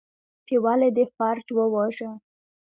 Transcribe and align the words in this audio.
،چې 0.47 0.55
ولې 0.65 0.89
دې 0.97 1.05
فرج 1.15 1.47
وواژه؟ 1.57 2.11